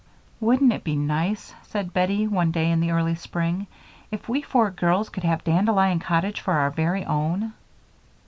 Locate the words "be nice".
0.83-1.53